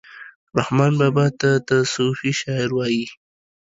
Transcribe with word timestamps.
رحمان 0.59 0.91
بابا 0.99 1.25
ته 1.67 1.77
صوفي 1.93 2.31
شاعر 2.41 2.69
وايي 2.77 3.05